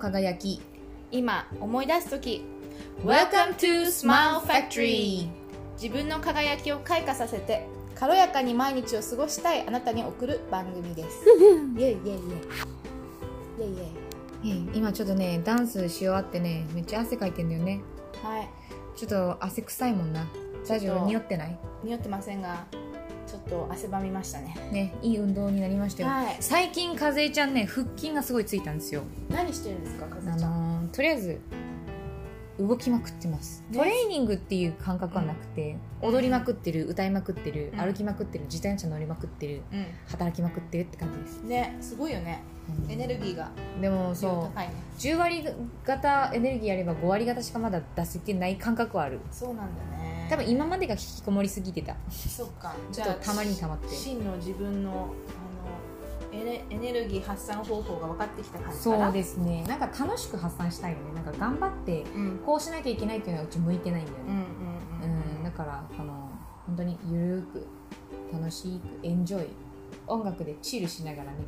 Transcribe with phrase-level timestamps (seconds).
[0.00, 0.60] 輝き。
[1.12, 2.44] 今思い出す時。
[3.04, 5.28] Welcome to Smile Factory
[5.80, 11.24] 自分の輝きを開花させて軽やかに毎日を過ごしたいあなたに送る番組です。
[11.78, 12.08] イエイイエイイエイ。
[13.58, 13.86] イエイイエイ。
[14.42, 17.80] えー今ちょっとねダンスし終わってねめっちゃ汗かいてんだよね。
[18.22, 18.48] はい。
[18.96, 20.26] ちょっと汗臭いもんな。
[20.66, 21.06] 大丈夫？
[21.06, 21.58] 匂ってない？
[21.84, 22.64] 匂ってませんが
[23.30, 24.56] ちょっと汗ばみましたね。
[24.72, 26.36] ねいい運動になりましたよ、はい。
[26.40, 29.02] 最近和江ちゃんね腹筋がすごいついたんですよ。
[29.28, 30.50] 何してるんですかかあずちゃん？
[30.50, 31.40] のーとりあえず
[32.58, 33.78] 動きまくってます、ね。
[33.78, 37.80] トレーニングっていう感覚はなくて、踊りまくってる歌いまくってる、うん。
[37.80, 39.62] 歩きまくってる自転車乗りまくってるう
[40.08, 42.42] 働きまくってるって感じです、んねすごいよね。
[42.88, 43.50] エネルギーが。
[43.80, 44.72] でもそうね。
[44.98, 45.44] 10割
[45.84, 49.20] 方エネルギーあれば5割方しかまだ出せてない感覚はある。
[49.30, 51.96] そうなんだね多分今までが引きこもりすぎてた。
[52.08, 52.72] そっか。
[52.92, 53.88] ちょっとたまりにたまって。
[53.88, 54.90] 真の自分の
[56.32, 59.64] あのエネエネルギー発散方法が分かってきた感じかそなうですね。
[59.64, 61.14] なんか楽しく発散したいよね。
[61.16, 62.38] なんか頑張ってうん。
[62.46, 64.22] こうしなきゃいけないっていうのはうち向いてないんだよね。
[65.02, 66.30] うんだからこの
[66.66, 67.66] 本当にゆるく
[68.32, 69.48] 楽しくエンジョイ
[70.06, 71.38] 音楽でチルしながらね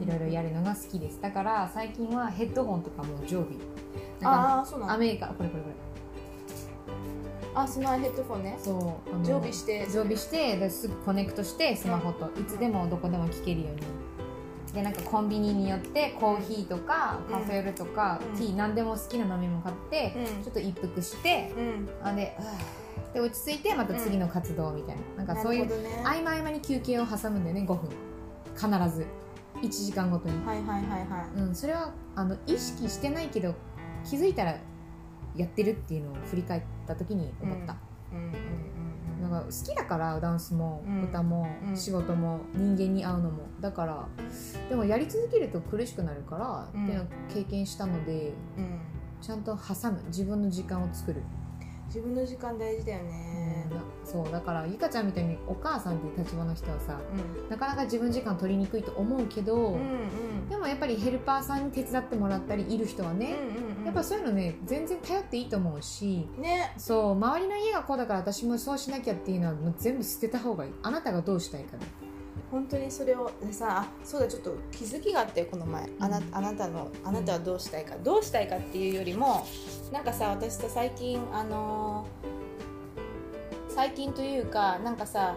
[0.00, 1.20] いろいろやるのが好きです。
[1.20, 3.50] だから最近はヘッドホンとかも常備。
[4.18, 4.94] なんかああそうなんだ。
[4.94, 5.89] アメリカこれこれこれ
[7.54, 8.58] あスマイヘッドフォンね。
[8.62, 9.86] そう常備して。
[9.86, 12.30] 常備してですぐコネクトしてスマホと。
[12.40, 13.80] いつでもどこでも聴けるように。
[14.72, 17.32] でなんかコンビニによってコーヒーとかうん。
[17.32, 18.38] カフェオレとか、うん。
[18.38, 20.44] ティー何でも好きな飲み物買って、うん。
[20.44, 21.88] ちょっと一服してうん。
[22.02, 22.36] あで
[23.12, 26.02] で落ち着いてまた次の活動みたいな,、なんかそういうね。
[26.04, 27.90] 合間合間に休憩を挟むんだよね5分。
[28.54, 29.06] 必ず。
[29.60, 31.40] 1時間ごとに、はいはいはいはい。
[31.40, 33.54] うん、それはあの意識してないけど
[34.08, 34.56] 気づいたら
[35.36, 37.76] やってるっていうのを振り返った時に思った、
[39.22, 41.76] なんか好きだからダンスもうん歌もうん。
[41.76, 43.42] 仕事も人間に会うのも。
[43.60, 44.08] だから
[44.68, 46.84] でもやり続けると苦しくなるからうん。
[46.84, 48.32] っていうのを経験したので
[49.20, 50.02] ちゃんと挟む。
[50.06, 51.22] 自分の時間を作る、
[51.86, 53.66] 自分の時間大事だよね。
[54.02, 54.32] そう。
[54.32, 57.50] だからゆかちゃんみたいにお母さんっていう立場の人はさうん。
[57.50, 59.80] なかなか自分時間取りにくいと思うけど、うんうん
[60.70, 66.72] やっぱりヘルパーさんに手伝ってもらったりいる人はね、うんうんやっぱそういうのね全然頼っていいと思うしね。
[66.76, 70.72] そう周りの家がこうだから私もそうしなきゃっていうのはもう全部捨てた方がいい。
[70.82, 71.86] あなたがどうしたいかね。
[72.50, 75.88] 本当にそれをでさあそうだちょっと気づきがあってこの前。
[75.98, 77.96] あなあなたのあなたはどうしたいか。
[77.96, 79.44] どうしたいかっていうよりも
[79.90, 85.34] なんかさ私さ最近あのー最近というかなんかさ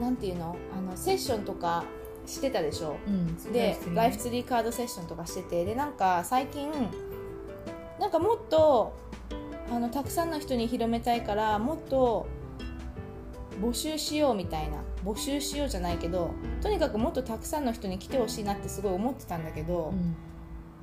[0.00, 0.56] なんていうの？
[0.76, 1.84] あのセッションとか
[2.26, 2.96] してたでしょ？
[3.06, 3.36] うん。
[3.52, 6.70] でライフツリーカードセッションとかしててでなんか最近
[8.00, 8.96] なんかもっと
[9.70, 12.26] あのたくさんの人に広めたいからもっと
[13.60, 14.78] 募集しようみたいな。
[15.04, 16.30] 募集しようじゃないけど
[16.62, 19.92] とにかくもっとたくさんの人に来てほしいなってすごい思ってたんだけど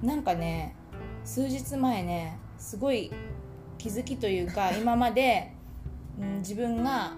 [0.04, 0.08] う、ん。
[0.08, 0.76] なんかね
[1.26, 3.12] 数日前ねすごい
[3.80, 5.54] 気づきというか今まで、
[6.20, 7.14] うん、自分が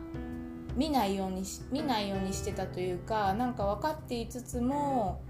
[0.75, 5.21] 見ないようにし見ないようにしてたというかなんか分かっていつつも、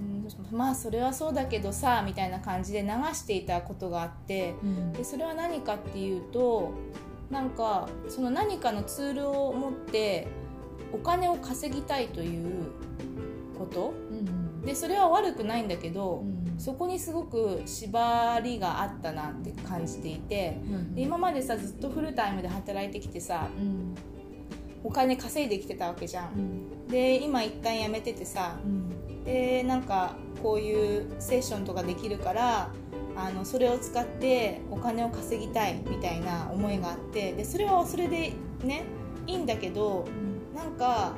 [0.00, 4.92] うん、まあそれはそうだけどさみたいな感じで流していたことがあってうん。
[4.92, 6.72] でそれは何かっていうと
[7.30, 10.28] なんかその何かのツールを持って
[10.92, 12.66] お金を稼ぎたいという
[13.58, 13.94] こと？
[14.10, 16.31] うんでそれは悪くないんだけど、うん
[16.62, 23.96] そこにすごく縛りがあったなって感じていてうんで今までさずっとフルタイムで働いてきてさうん。
[24.84, 26.42] お金稼いできてたわけじゃうん。
[26.42, 29.24] んで今一旦辞めててさうん。
[29.24, 32.70] でなんかこういうセッションとかできるから
[33.16, 38.84] あのそれを使ってお金を稼ぎたいみたいな思いがあってでそれはそれでね
[39.26, 40.06] いいんだけど
[40.54, 41.16] なんか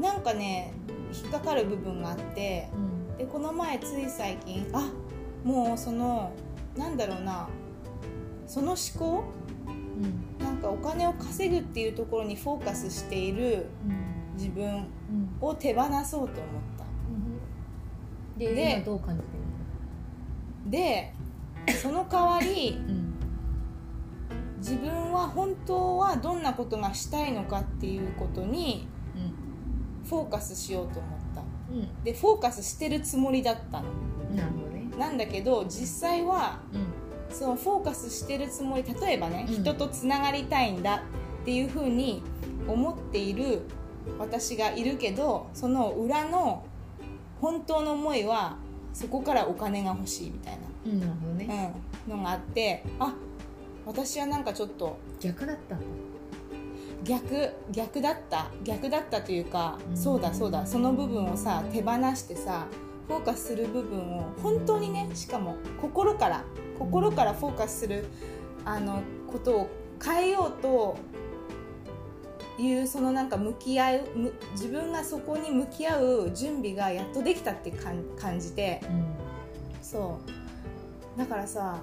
[0.00, 0.72] なんかね
[1.12, 2.78] 引っかかる部分があってう
[3.14, 3.16] ん。
[3.16, 4.90] でこの前つい最近あ
[5.44, 6.32] もうその
[6.76, 7.48] なんだろうな
[8.46, 9.24] その思考
[9.66, 10.44] うん。
[10.44, 14.34] なんかお金を稼ぐっていうところにフォーカスしているうん。
[14.36, 14.86] 自分うん。
[15.40, 16.28] を手放そうと思っ
[16.78, 16.84] た。
[18.38, 19.28] でで今どう感じて
[20.66, 21.12] るで
[21.82, 23.14] その代わりうん。
[24.58, 28.88] 自分は本当はどんなことがしたいのかっていうことに
[30.08, 31.42] フォーカスしようと思った。
[31.72, 32.04] うん。
[32.04, 33.86] でフォーカスしてるつもりだったの。
[34.30, 34.88] うんなるほどね。
[34.98, 37.34] なんだけど実際はうん。
[37.34, 39.54] そのフォーカスしてるつもり例えばね、うん。
[39.54, 41.02] 人とつながりたいんだ
[41.42, 42.22] っていうふうに
[42.66, 43.62] 思っている
[44.18, 46.64] 私がいるけどその裏の
[47.40, 48.56] 本当の思いは
[48.94, 51.46] そこからお金が欲しいみたいうんなるほどね。
[51.46, 53.14] な、うん、のがあってあ
[53.84, 55.86] 私はなんかちょっと逆だったんだ
[57.04, 58.50] 逆逆だった。
[58.64, 59.96] 逆だったというか、うん。
[59.96, 60.66] そうだそうだ。
[60.66, 62.66] その部分をさ手放してさ
[63.06, 66.44] フォーカスする部分を本当にねしかも心から
[66.78, 68.04] 心からフォーカスする
[68.64, 69.70] あのことを
[70.04, 70.96] 変えようと
[72.58, 78.80] いうそのなんか向き合うむ自分がそこに向き合う準備がやっとできたって感じて。
[79.80, 80.18] そ
[81.16, 81.18] う。
[81.18, 81.78] だからさ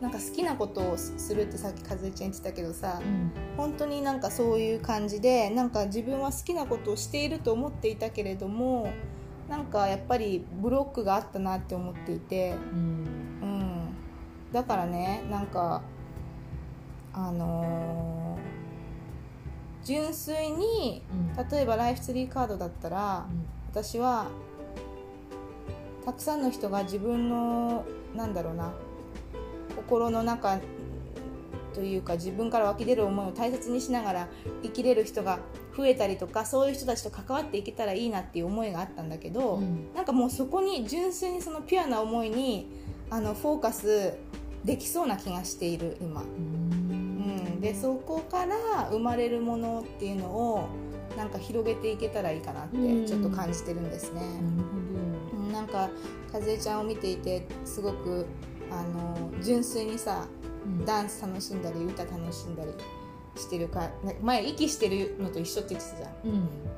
[0.00, 3.32] なんか好きなことをするってさっき和江ちゃん言ってたけどさ、うん。
[3.56, 8.90] 本当になんかそういう感じでなんか自分は好きなことをしていると思っていたけれども
[9.48, 13.38] なんかやっぱりブロックがあったなって思っていて、うん。
[13.42, 13.94] うん、
[14.52, 15.82] だからねなんか
[17.12, 18.60] あのー
[19.82, 21.02] 純粋に
[21.36, 21.48] うん。
[21.48, 23.26] 例えばライフツリーカードだったら
[23.70, 24.28] 私は
[26.04, 28.72] たくさんの人が自分のなんだろうな
[29.70, 30.60] 心の中
[31.72, 34.28] というか自分から湧き出る思いを大切にしながら
[34.62, 35.38] 生きれる人が
[35.76, 39.94] 増えたりとかそういう人たちと関わっていけたらいいなっていう思いがあったんだけど、うん。
[39.94, 42.68] なんかもうそこに純粋にそのピュアな思いに
[43.08, 44.14] あのフォーカス
[44.64, 46.22] できそうな気がしている今。
[46.22, 47.56] ううん。
[47.56, 50.68] ん、でそこから生まれるものっていうのを
[51.16, 53.06] なんか広げていけたらいいかなってうん。
[53.06, 54.20] ちょっと感じてるんですね。
[55.32, 55.52] うん。
[55.52, 55.88] なんか
[56.32, 58.26] 和江ちゃんを見ていてすごく
[58.70, 60.26] あの純粋にさ
[60.84, 62.70] ダンス楽しんだり歌楽しんだり
[63.36, 66.10] してるかな前息してるのと一緒って言ってたじゃん、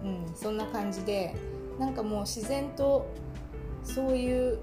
[0.04, 0.24] うん。
[0.26, 1.34] うん、そんな感じで
[1.78, 3.06] なんかもう自然と
[3.84, 4.58] そういう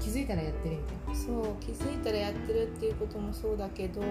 [0.00, 4.02] 気づいたらやってるみたいそう気づいたらやってるっていうこともそうだけど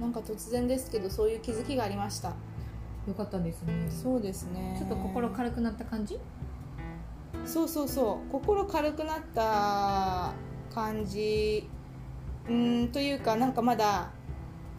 [0.00, 2.30] なんか突然ですけどそういう気づきがありました。
[2.30, 2.36] な
[3.06, 3.72] よかったですね。
[3.88, 4.74] そうですね。
[4.76, 6.18] ちょっと心軽くなった感じ？
[7.44, 8.32] そうそうそう。
[8.32, 9.42] 心軽くなった
[10.76, 11.66] 感じ
[12.48, 14.10] うんというかなんかまだ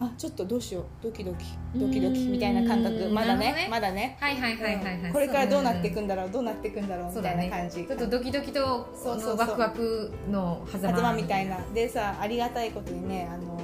[0.00, 3.12] あちょっとどうしようドキドキドキドキみたいな感う覚ん。
[3.12, 3.68] まだねね。
[3.68, 4.16] まだね。
[4.20, 5.12] はいはいはいはいはい、うん。
[5.12, 7.84] これからどうなっていくんんだろうどうなっていくんだろうみたいな感じ。
[7.84, 11.58] ちょっとドキドキとそうそうワクワクの狭間みたいな。
[11.74, 13.60] でさありがたいことにねあの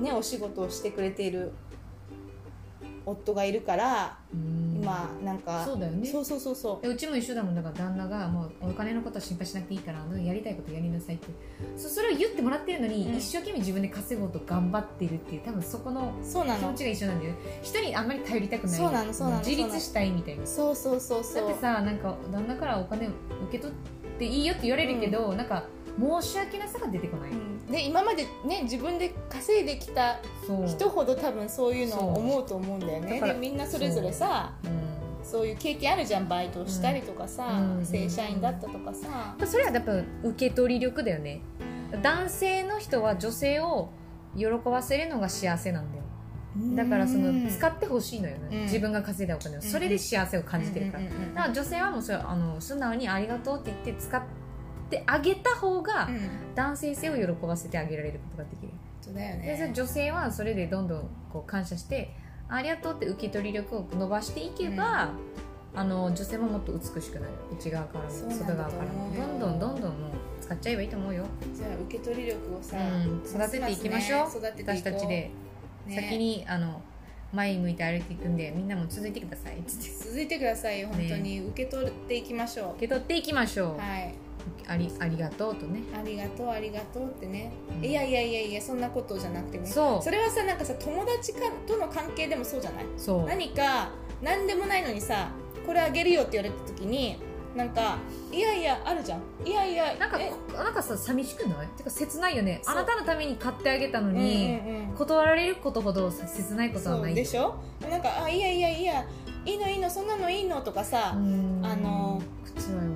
[0.00, 1.52] ねお仕事をしてくれている
[3.06, 4.66] 夫がいるからうん。
[4.76, 6.06] 今なんかそうだよね。
[6.06, 6.86] そうそうそうそう。
[6.86, 7.54] でうちも一緒だもん。
[7.54, 11.28] だから旦那がもうお金のことは心配しなくていいからやりたいことやりなさいって。
[11.76, 13.16] そそれを言ってもらってるのに、うん。
[13.16, 17.34] 一生懸命自分で稼ごうと頑張ってるっていう多分そこの気持ちが一緒なんだよ。
[17.62, 18.76] 人にあんまり頼りたくない。
[18.76, 20.46] そうなのそうなの自立したいみたいな。
[20.46, 21.46] そうそうそうそう。
[21.46, 23.14] だってさなんか旦那からお金受
[23.52, 25.64] け取っていいよって言われるけど、なんか
[25.98, 27.66] 申し訳なさが出てこない、うん。
[27.66, 30.18] で今までね自分で稼いできた
[30.66, 33.20] 人ほど多分そういうのを思うと思うんだよね。
[33.20, 34.68] でみんなそれぞれさう。
[34.68, 34.86] ん。
[35.24, 37.84] そういう経験あるじゃんバイトをしたりとかさ、うん。
[37.84, 41.40] 正社員だったとかさ、それはやっぱ受け取り力だよね。
[42.02, 43.88] 男性の人は女性を
[44.36, 46.04] 喜ばせるのが幸せなんだよ。
[46.76, 48.62] だからその使ってほしいのよね、うん。
[48.62, 49.62] 自分が稼いだお金を。
[49.62, 54.26] それで幸せを感じてるから、だから女性はもうそれあの素直にありがとうって言って使って
[55.06, 56.46] あげた方がうん。
[56.56, 58.72] 男性性を喜ばせてあげられることができる、
[59.02, 62.14] そう女性はそれでどんどんこう感謝して
[62.48, 65.10] ありがとうって受け取り力を伸ばしていけば、
[65.74, 67.32] あの女性ももっと美しくなる。
[67.52, 69.14] 内側からも外側からも。
[69.14, 70.10] どんどんどんどんもう
[70.40, 75.30] 使っちゃえばいいと思うよ、じゃあ受け取り力をさ、うん、育てていきましょう、育て私たちで、
[75.86, 75.94] ね。
[75.94, 76.80] 先にあの
[77.34, 79.62] 前向いて歩いていくんでみんなも続いてください。
[79.66, 83.78] 続いてくださいよ本当に、受け取っていきましょ受け取っていきましょう、う。
[83.78, 84.25] はい
[84.68, 85.82] ありありがとうとね。
[85.96, 87.84] ありがとうありがとうってね、うん。
[87.84, 89.66] いやいやいやいやそんなことじゃなくてね。
[89.66, 90.02] そう。
[90.02, 92.84] それはさなんかさ友達かとの関係でもそうじゃない？
[92.96, 93.24] そう。
[93.26, 93.90] 何か
[94.22, 95.28] 何でもないのにさ
[95.66, 97.16] これあげるよって言われた時に
[97.54, 97.96] なんか
[98.30, 99.20] いやいやあるじゃん。
[99.46, 100.18] いやいやなんか
[100.54, 101.66] なんかさ寂しくない？
[101.76, 102.60] てか切ないよね。
[102.66, 104.94] あなたのために買ってあげたのうんに、うんうん。
[104.94, 107.12] 断られることほどさ切ないことはそない。
[107.12, 107.54] うでしょ？
[107.88, 109.04] なんかあいやいやいや
[109.44, 111.60] いいのいいのそんなのいいのとかさ、うん。
[111.64, 112.20] あの
[112.58, 112.95] つらいわ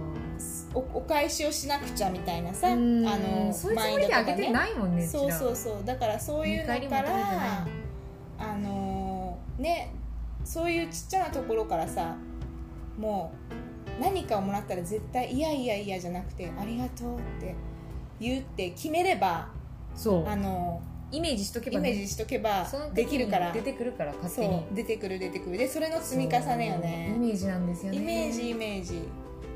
[0.75, 3.03] おお返しをしなくちゃみたいなさあうん。
[3.03, 5.85] のそういうつもりであげていないもんねそうそううそう。
[5.85, 7.67] だからそういうのから
[8.39, 9.93] あのね
[10.45, 12.17] そういうちっちゃなところからさ
[12.99, 13.33] も
[13.99, 17.55] う何かをもらったら絶対いやいやいやじゃなくてありがとうって
[18.21, 19.49] 言うって決めれば
[19.95, 20.27] そう。
[20.29, 20.81] あの
[21.13, 23.51] イメージしとけば、ね、イメージしとけばできるから。
[23.51, 24.59] 出てくるから勝そ手に。
[24.59, 25.59] う出てくる出てくる。
[25.59, 27.99] でそれの積み重ねよそうイねメージなんですよね。
[27.99, 29.03] イメージイメージ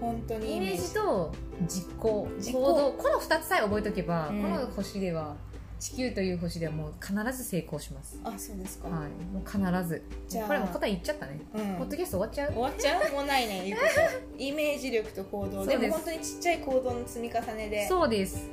[0.01, 0.95] 本当にイメージ。
[0.95, 1.33] と
[1.67, 2.29] 実行。
[2.39, 2.61] 実行。
[2.61, 2.93] 行動。
[2.93, 4.43] この2つさえ覚えとけば、うん。
[4.43, 5.37] この星では
[5.81, 8.19] 地球という星ではもう必ず成功します。
[8.25, 9.09] あそうですか、はい。
[9.33, 10.03] もう必ず。
[10.29, 10.47] じゃあ。
[10.47, 11.75] これも答え言っちゃったね、うん。
[11.77, 12.53] ポッドキャスト終わっちゃう？
[12.53, 13.13] 終わっちゃう？
[13.13, 13.77] もうないね。
[14.39, 15.67] イメージ力と行動。
[15.67, 17.87] でも本当にちっちゃい行動の積み重ねで。
[17.89, 18.49] そうです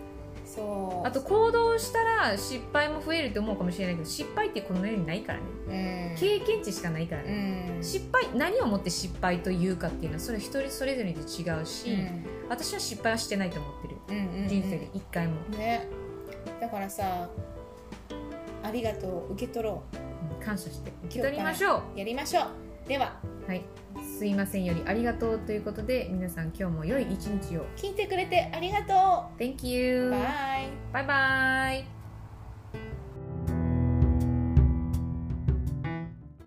[0.55, 1.07] そう。
[1.07, 5.39] あと行動したら失敗も増えるって思うかもしれないけど失敗ってこの世にないから
[5.73, 6.15] ね。
[6.15, 6.19] うん。
[6.19, 7.83] 経験値しかないからうね、ん。
[7.83, 12.25] 失敗何をもって失敗というかっていうのはそれ一人それぞれで違うし、うん。
[12.49, 13.95] 私は失敗はしてないと思ってる。
[14.09, 14.47] うんうんうん。
[14.49, 15.87] 人生で一回も、ね。
[16.59, 17.29] だからさ
[18.63, 19.97] ありがとう受け取ろう。
[20.41, 20.91] ん感謝して。
[21.05, 21.83] 受け取りましょう。
[21.95, 22.89] うやりましょう。
[22.89, 23.17] では。
[23.47, 23.61] はい
[24.21, 27.65] すいませんよりありがとうということで皆さん今日も良い一日を。
[27.75, 28.93] 聞いてくれてありがと
[29.43, 32.00] Thank う you バイバイバイ